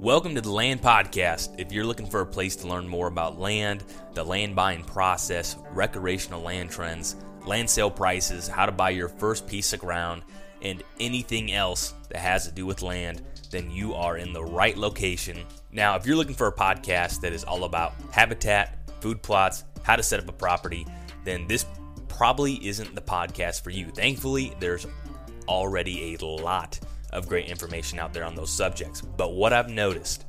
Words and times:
Welcome 0.00 0.34
to 0.36 0.40
the 0.40 0.50
Land 0.50 0.80
Podcast. 0.80 1.60
If 1.60 1.72
you're 1.72 1.84
looking 1.84 2.06
for 2.06 2.22
a 2.22 2.26
place 2.26 2.56
to 2.56 2.66
learn 2.66 2.88
more 2.88 3.06
about 3.06 3.38
land, 3.38 3.84
the 4.14 4.24
land 4.24 4.56
buying 4.56 4.82
process, 4.82 5.58
recreational 5.72 6.40
land 6.40 6.70
trends, 6.70 7.16
land 7.44 7.68
sale 7.68 7.90
prices, 7.90 8.48
how 8.48 8.64
to 8.64 8.72
buy 8.72 8.88
your 8.88 9.10
first 9.10 9.46
piece 9.46 9.74
of 9.74 9.80
ground, 9.80 10.22
and 10.62 10.82
anything 11.00 11.52
else 11.52 11.92
that 12.08 12.16
has 12.16 12.46
to 12.46 12.50
do 12.50 12.64
with 12.64 12.80
land, 12.80 13.20
then 13.50 13.70
you 13.70 13.92
are 13.92 14.16
in 14.16 14.32
the 14.32 14.42
right 14.42 14.78
location. 14.78 15.44
Now, 15.70 15.96
if 15.96 16.06
you're 16.06 16.16
looking 16.16 16.34
for 16.34 16.46
a 16.46 16.52
podcast 16.52 17.20
that 17.20 17.34
is 17.34 17.44
all 17.44 17.64
about 17.64 17.92
habitat, 18.10 18.78
food 19.02 19.20
plots, 19.20 19.64
how 19.82 19.96
to 19.96 20.02
set 20.02 20.18
up 20.18 20.30
a 20.30 20.32
property, 20.32 20.86
then 21.24 21.46
this 21.46 21.66
probably 22.08 22.54
isn't 22.66 22.94
the 22.94 23.02
podcast 23.02 23.62
for 23.62 23.68
you. 23.68 23.90
Thankfully, 23.90 24.54
there's 24.60 24.86
already 25.46 26.14
a 26.14 26.24
lot 26.24 26.80
of 27.12 27.28
great 27.28 27.48
information 27.48 27.98
out 27.98 28.12
there 28.12 28.24
on 28.24 28.34
those 28.34 28.50
subjects. 28.50 29.00
But 29.00 29.34
what 29.34 29.52
I've 29.52 29.68
noticed, 29.68 30.24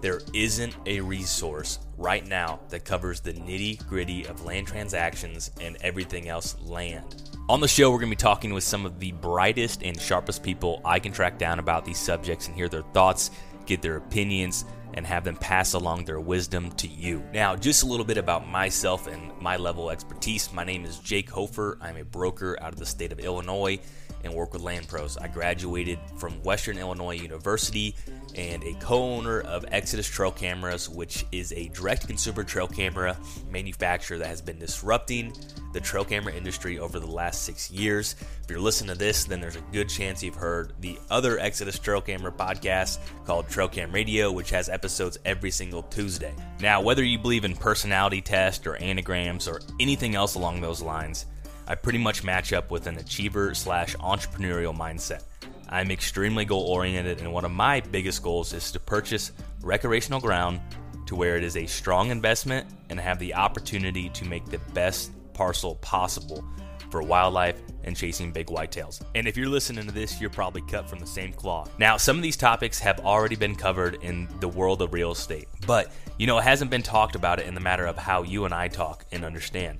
there 0.00 0.20
isn't 0.32 0.74
a 0.86 1.00
resource 1.00 1.78
right 1.96 2.26
now 2.26 2.60
that 2.68 2.84
covers 2.84 3.20
the 3.20 3.32
nitty 3.32 3.86
gritty 3.88 4.26
of 4.26 4.44
land 4.44 4.66
transactions 4.66 5.50
and 5.60 5.76
everything 5.80 6.28
else 6.28 6.56
land. 6.62 7.30
On 7.48 7.60
the 7.60 7.68
show, 7.68 7.90
we're 7.90 7.98
going 7.98 8.10
to 8.10 8.16
be 8.16 8.20
talking 8.20 8.52
with 8.52 8.64
some 8.64 8.86
of 8.86 8.98
the 8.98 9.12
brightest 9.12 9.82
and 9.82 10.00
sharpest 10.00 10.42
people 10.42 10.80
I 10.84 10.98
can 10.98 11.12
track 11.12 11.38
down 11.38 11.58
about 11.58 11.84
these 11.84 11.98
subjects 11.98 12.46
and 12.46 12.56
hear 12.56 12.68
their 12.68 12.82
thoughts, 12.92 13.30
get 13.66 13.82
their 13.82 13.96
opinions, 13.96 14.64
and 14.94 15.06
have 15.06 15.24
them 15.24 15.36
pass 15.36 15.74
along 15.74 16.04
their 16.04 16.20
wisdom 16.20 16.70
to 16.72 16.86
you. 16.86 17.22
Now, 17.32 17.56
just 17.56 17.82
a 17.82 17.86
little 17.86 18.06
bit 18.06 18.16
about 18.16 18.48
myself 18.48 19.06
and 19.06 19.32
my 19.40 19.56
level 19.56 19.88
of 19.88 19.92
expertise. 19.92 20.52
My 20.52 20.64
name 20.64 20.84
is 20.84 20.98
Jake 20.98 21.28
Hofer. 21.28 21.78
I'm 21.80 21.96
a 21.96 22.04
broker 22.04 22.56
out 22.60 22.72
of 22.72 22.78
the 22.78 22.86
state 22.86 23.12
of 23.12 23.18
Illinois 23.18 23.80
and 24.24 24.34
work 24.34 24.52
with 24.52 24.62
LANDPROZ. 24.62 25.20
I 25.20 25.28
graduated 25.28 25.98
from 26.16 26.42
Western 26.42 26.78
Illinois 26.78 27.16
University 27.16 27.94
and 28.34 28.62
a 28.64 28.74
co 28.74 29.02
owner 29.02 29.40
of 29.42 29.64
Exodus 29.70 30.08
Trail 30.08 30.32
Cameras, 30.32 30.88
which 30.88 31.24
is 31.30 31.52
a 31.52 31.68
direct 31.68 32.06
consumer 32.06 32.42
trail 32.42 32.66
camera 32.66 33.16
manufacturer 33.50 34.18
that 34.18 34.26
has 34.26 34.40
been 34.40 34.58
disrupting 34.58 35.32
the 35.72 35.80
trail 35.80 36.04
camera 36.04 36.32
industry 36.32 36.78
over 36.78 36.98
the 36.98 37.06
last 37.06 37.42
six 37.42 37.70
years. 37.70 38.16
If 38.42 38.50
you're 38.50 38.60
listening 38.60 38.92
to 38.92 38.98
this, 38.98 39.24
then 39.24 39.40
there's 39.40 39.56
a 39.56 39.64
good 39.72 39.88
chance 39.88 40.22
you've 40.22 40.34
heard 40.34 40.72
the 40.80 40.98
other 41.10 41.38
Exodus 41.38 41.78
Trail 41.78 42.00
Camera 42.00 42.32
podcast 42.32 42.98
called 43.24 43.48
Trail 43.48 43.68
Cam 43.68 43.92
Radio, 43.92 44.30
which 44.30 44.50
has 44.50 44.68
episodes 44.68 45.18
every 45.24 45.50
single 45.50 45.82
Tuesday. 45.82 46.34
Now, 46.60 46.80
whether 46.80 47.02
you 47.02 47.18
believe 47.18 47.44
in 47.44 47.56
personality 47.56 48.20
tests 48.20 48.66
or 48.66 48.76
anagrams 48.76 49.48
or 49.48 49.60
anything 49.80 50.14
else 50.14 50.34
along 50.34 50.60
those 50.60 50.80
lines, 50.80 51.26
I 51.66 51.74
pretty 51.74 51.98
much 51.98 52.24
match 52.24 52.52
up 52.52 52.70
with 52.70 52.86
an 52.86 52.98
achiever 52.98 53.54
slash 53.54 53.96
entrepreneurial 53.96 54.76
mindset. 54.76 55.22
I'm 55.68 55.90
extremely 55.90 56.44
goal 56.44 56.62
oriented, 56.62 57.20
and 57.20 57.32
one 57.32 57.44
of 57.44 57.50
my 57.50 57.80
biggest 57.80 58.22
goals 58.22 58.52
is 58.52 58.70
to 58.72 58.80
purchase 58.80 59.32
recreational 59.62 60.20
ground 60.20 60.60
to 61.06 61.16
where 61.16 61.36
it 61.36 61.44
is 61.44 61.56
a 61.56 61.66
strong 61.66 62.10
investment 62.10 62.66
and 62.90 63.00
have 63.00 63.18
the 63.18 63.34
opportunity 63.34 64.08
to 64.10 64.24
make 64.26 64.44
the 64.46 64.58
best 64.72 65.12
parcel 65.32 65.76
possible 65.76 66.44
for 66.90 67.02
wildlife 67.02 67.60
and 67.82 67.96
chasing 67.96 68.30
big 68.30 68.46
whitetails. 68.46 69.02
And 69.14 69.26
if 69.26 69.36
you're 69.36 69.48
listening 69.48 69.86
to 69.86 69.92
this, 69.92 70.20
you're 70.20 70.30
probably 70.30 70.62
cut 70.62 70.88
from 70.88 71.00
the 71.00 71.06
same 71.06 71.32
cloth. 71.32 71.70
Now, 71.78 71.96
some 71.96 72.16
of 72.16 72.22
these 72.22 72.36
topics 72.36 72.78
have 72.78 73.00
already 73.00 73.36
been 73.36 73.56
covered 73.56 73.96
in 74.02 74.28
the 74.40 74.48
world 74.48 74.80
of 74.80 74.92
real 74.92 75.12
estate, 75.12 75.48
but 75.66 75.90
you 76.18 76.26
know, 76.26 76.38
it 76.38 76.44
hasn't 76.44 76.70
been 76.70 76.82
talked 76.82 77.16
about 77.16 77.40
it 77.40 77.46
in 77.46 77.54
the 77.54 77.60
matter 77.60 77.86
of 77.86 77.98
how 77.98 78.22
you 78.22 78.44
and 78.44 78.54
I 78.54 78.68
talk 78.68 79.04
and 79.10 79.24
understand. 79.24 79.78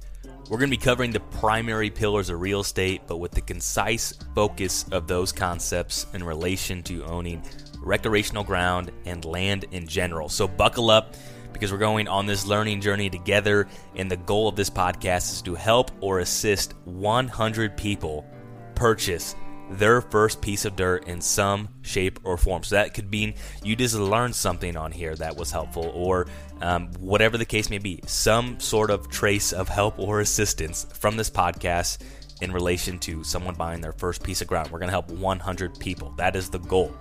We're 0.51 0.59
going 0.59 0.71
to 0.71 0.77
be 0.77 0.83
covering 0.83 1.11
the 1.11 1.21
primary 1.21 1.91
pillars 1.91 2.31
of 2.31 2.41
real 2.41 2.61
estate, 2.61 3.03
but 3.07 3.17
with 3.17 3.33
the 3.33 3.41
concise 3.41 4.13
focus 4.35 4.85
of 4.93 5.07
those 5.07 5.33
concepts 5.33 6.07
in 6.13 6.23
relation 6.23 6.83
to 6.85 7.05
owning 7.05 7.43
recreational 7.81 8.45
ground 8.45 8.91
and 9.07 9.25
land 9.25 9.65
in 9.71 9.87
general. 9.87 10.29
So, 10.29 10.47
buckle 10.47 10.91
up 10.91 11.15
because 11.55 11.73
we're 11.73 11.79
going 11.79 12.09
on 12.09 12.27
this 12.27 12.45
learning 12.45 12.83
journey 12.83 13.09
together. 13.09 13.67
And 13.97 14.11
the 14.11 14.19
goal 14.19 14.49
of 14.49 14.57
this 14.57 14.69
podcast 14.69 15.33
is 15.33 15.43
to 15.43 15.55
help 15.55 15.91
or 16.01 16.19
assist 16.19 16.75
100 16.85 17.77
people 17.77 18.27
purchase 18.75 19.35
their 19.71 20.01
first 20.01 20.41
piece 20.41 20.65
of 20.65 20.77
dirt 20.77 21.09
in 21.09 21.21
some 21.21 21.69
shape 21.83 22.21
or 22.25 22.37
form. 22.37 22.63
So 22.63 22.77
that 22.77 22.95
could 22.95 23.11
mean 23.11 23.35
you 23.63 23.77
just 23.77 23.95
learned 23.95 24.35
something 24.35 24.77
on 24.77 24.93
here 24.93 25.15
that 25.17 25.37
was 25.37 25.51
helpful, 25.51 25.91
or 25.95 26.27
um, 26.61 26.89
whatever 26.99 27.39
the 27.39 27.45
case 27.45 27.71
may 27.71 27.79
be, 27.79 28.01
some 28.07 28.61
sort 28.61 28.91
of 28.91 29.09
trace 29.09 29.53
of 29.53 29.69
help 29.69 29.99
or 29.99 30.21
assistance 30.21 30.87
from 30.93 31.17
this 31.17 31.31
podcast 31.31 31.99
in 32.41 32.53
relation 32.53 32.99
to 32.99 33.25
someone 33.25 33.55
buying 33.55 33.81
their 33.81 33.93
first 33.93 34.23
piece 34.23 34.41
of 34.41 34.49
ground. 34.49 34.71
We're 34.71 34.81
going 34.81 34.89
to 34.89 34.93
help 34.93 35.11
100 35.11 35.79
people. 35.79 36.13
That 36.17 36.37
is 36.37 36.51
the 36.51 36.59
goal. 36.59 36.95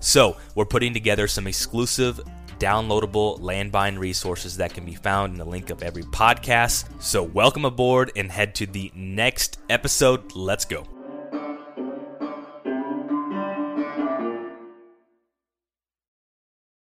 So 0.00 0.36
we're 0.54 0.64
putting 0.64 0.94
together 0.94 1.28
some 1.28 1.46
exclusive 1.46 2.20
downloadable 2.58 3.40
land 3.40 3.72
buying 3.72 3.98
resources 3.98 4.56
that 4.56 4.74
can 4.74 4.84
be 4.84 4.94
found 4.94 5.32
in 5.32 5.38
the 5.38 5.44
link 5.44 5.70
of 5.70 5.82
every 5.82 6.02
podcast. 6.02 6.88
So, 7.00 7.22
welcome 7.22 7.64
aboard 7.64 8.10
and 8.16 8.30
head 8.30 8.54
to 8.56 8.66
the 8.66 8.90
next 8.94 9.58
episode. 9.70 10.34
Let's 10.34 10.64
go. 10.64 10.97